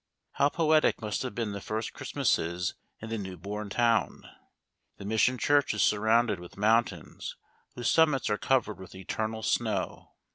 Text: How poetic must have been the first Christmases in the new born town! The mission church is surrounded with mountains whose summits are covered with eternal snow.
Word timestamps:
How 0.31 0.49
poetic 0.49 0.99
must 0.99 1.21
have 1.21 1.35
been 1.35 1.51
the 1.51 1.61
first 1.61 1.93
Christmases 1.93 2.73
in 3.01 3.09
the 3.11 3.19
new 3.19 3.37
born 3.37 3.69
town! 3.69 4.23
The 4.97 5.05
mission 5.05 5.37
church 5.37 5.75
is 5.75 5.83
surrounded 5.83 6.39
with 6.39 6.57
mountains 6.57 7.35
whose 7.75 7.91
summits 7.91 8.27
are 8.27 8.39
covered 8.39 8.79
with 8.79 8.95
eternal 8.95 9.43
snow. 9.43 10.13